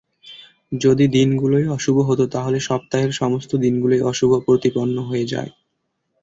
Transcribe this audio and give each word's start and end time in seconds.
যদি 0.75 1.05
দিনগুলোই 1.15 1.65
অশুভ 1.69 1.95
হত 2.01 2.21
তাহলে 2.33 2.57
সপ্তাহের 2.61 3.11
সমস্ত 3.13 3.51
দিনগুলোই 3.57 4.01
অশুভ 4.11 4.31
প্রতিপন্ন 4.45 4.95
হয়ে 5.03 5.25
যায়। 5.25 5.51